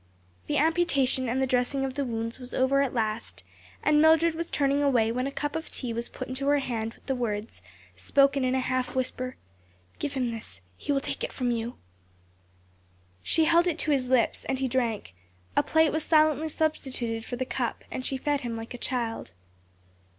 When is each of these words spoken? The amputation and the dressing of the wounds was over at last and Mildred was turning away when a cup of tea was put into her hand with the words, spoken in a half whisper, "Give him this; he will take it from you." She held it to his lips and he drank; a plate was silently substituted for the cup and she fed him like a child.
The 0.47 0.57
amputation 0.57 1.29
and 1.29 1.39
the 1.39 1.45
dressing 1.45 1.85
of 1.85 1.93
the 1.93 2.03
wounds 2.03 2.39
was 2.39 2.55
over 2.55 2.81
at 2.81 2.95
last 2.95 3.43
and 3.83 4.01
Mildred 4.01 4.33
was 4.33 4.49
turning 4.49 4.81
away 4.81 5.11
when 5.11 5.27
a 5.27 5.31
cup 5.31 5.55
of 5.55 5.69
tea 5.69 5.93
was 5.93 6.09
put 6.09 6.27
into 6.27 6.47
her 6.47 6.57
hand 6.57 6.95
with 6.95 7.05
the 7.05 7.13
words, 7.13 7.61
spoken 7.95 8.43
in 8.43 8.55
a 8.55 8.59
half 8.61 8.95
whisper, 8.95 9.35
"Give 9.99 10.15
him 10.15 10.31
this; 10.31 10.61
he 10.75 10.91
will 10.91 11.01
take 11.01 11.23
it 11.23 11.31
from 11.31 11.51
you." 11.51 11.75
She 13.21 13.45
held 13.45 13.67
it 13.67 13.77
to 13.77 13.91
his 13.91 14.09
lips 14.09 14.43
and 14.45 14.57
he 14.57 14.67
drank; 14.67 15.13
a 15.55 15.61
plate 15.61 15.91
was 15.91 16.03
silently 16.03 16.49
substituted 16.49 17.23
for 17.23 17.35
the 17.35 17.45
cup 17.45 17.83
and 17.91 18.03
she 18.03 18.17
fed 18.17 18.41
him 18.41 18.55
like 18.55 18.73
a 18.73 18.79
child. 18.79 19.33